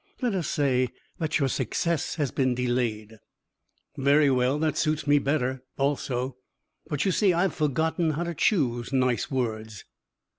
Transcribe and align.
Let 0.19 0.33
us 0.33 0.47
say 0.47 0.87
that 1.19 1.37
your 1.37 1.47
success 1.47 2.15
has 2.15 2.31
been 2.31 2.55
delayed." 2.55 3.19
"Very 3.95 4.31
well. 4.31 4.57
That 4.57 4.75
suits 4.75 5.05
me 5.05 5.19
better, 5.19 5.61
also, 5.77 6.37
but 6.87 7.05
you 7.05 7.11
see 7.11 7.33
I've 7.33 7.53
forgotten 7.53 8.09
how 8.13 8.23
to 8.23 8.33
choose 8.33 8.91
nice 8.91 9.29
words." 9.29 9.85